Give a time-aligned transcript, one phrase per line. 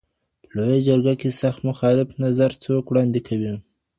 [0.55, 3.53] لویه جرګه کي سخت مخالف نظر څوک وړاندي کوي؟